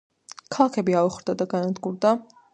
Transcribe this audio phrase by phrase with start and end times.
[0.55, 2.17] ქალაქები აოხრდა და განადგურდა.